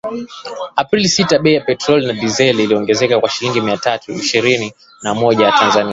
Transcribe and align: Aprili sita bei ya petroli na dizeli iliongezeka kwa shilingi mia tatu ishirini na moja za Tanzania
Aprili 0.81 1.09
sita 1.15 1.35
bei 1.43 1.51
ya 1.57 1.61
petroli 1.69 2.03
na 2.07 2.13
dizeli 2.13 2.63
iliongezeka 2.63 3.19
kwa 3.19 3.29
shilingi 3.29 3.61
mia 3.61 3.77
tatu 3.77 4.11
ishirini 4.11 4.73
na 5.03 5.13
moja 5.13 5.45
za 5.45 5.51
Tanzania 5.51 5.89